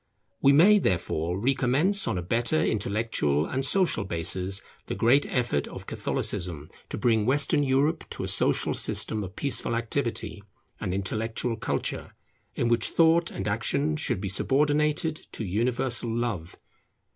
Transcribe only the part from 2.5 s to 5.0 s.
intellectual and social basis the